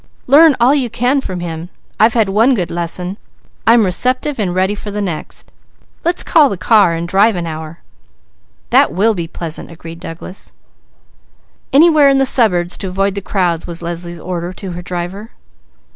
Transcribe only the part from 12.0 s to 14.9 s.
in the suburbs to avoid the crowds," was Leslie's order to her